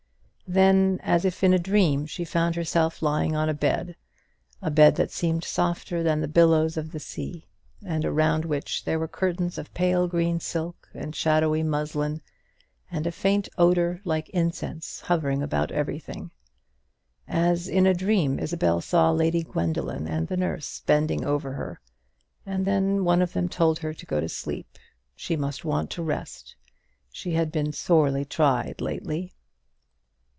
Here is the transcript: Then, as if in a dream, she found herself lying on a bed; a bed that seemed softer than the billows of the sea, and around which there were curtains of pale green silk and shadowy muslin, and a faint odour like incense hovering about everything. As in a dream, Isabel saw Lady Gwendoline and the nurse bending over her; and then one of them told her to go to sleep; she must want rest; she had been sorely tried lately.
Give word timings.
Then, 0.47 0.99
as 1.01 1.23
if 1.23 1.45
in 1.45 1.53
a 1.53 1.57
dream, 1.59 2.05
she 2.05 2.25
found 2.25 2.57
herself 2.57 3.01
lying 3.01 3.37
on 3.37 3.47
a 3.47 3.53
bed; 3.53 3.95
a 4.61 4.69
bed 4.69 4.97
that 4.97 5.09
seemed 5.09 5.45
softer 5.45 6.03
than 6.03 6.19
the 6.19 6.27
billows 6.27 6.75
of 6.75 6.91
the 6.91 6.99
sea, 6.99 7.47
and 7.85 8.03
around 8.03 8.43
which 8.43 8.83
there 8.83 8.99
were 8.99 9.07
curtains 9.07 9.57
of 9.57 9.73
pale 9.73 10.09
green 10.09 10.41
silk 10.41 10.89
and 10.93 11.15
shadowy 11.15 11.63
muslin, 11.63 12.21
and 12.91 13.07
a 13.07 13.13
faint 13.13 13.47
odour 13.57 14.01
like 14.03 14.27
incense 14.31 14.99
hovering 14.99 15.41
about 15.41 15.71
everything. 15.71 16.31
As 17.29 17.69
in 17.69 17.85
a 17.87 17.93
dream, 17.93 18.37
Isabel 18.37 18.81
saw 18.81 19.09
Lady 19.11 19.43
Gwendoline 19.43 20.09
and 20.09 20.27
the 20.27 20.35
nurse 20.35 20.81
bending 20.81 21.23
over 21.23 21.53
her; 21.53 21.79
and 22.45 22.65
then 22.67 23.05
one 23.05 23.21
of 23.21 23.31
them 23.31 23.47
told 23.47 23.79
her 23.79 23.93
to 23.93 24.05
go 24.05 24.19
to 24.19 24.27
sleep; 24.27 24.77
she 25.15 25.37
must 25.37 25.63
want 25.63 25.97
rest; 25.97 26.57
she 27.09 27.35
had 27.35 27.53
been 27.53 27.71
sorely 27.71 28.25
tried 28.25 28.81
lately. 28.81 29.31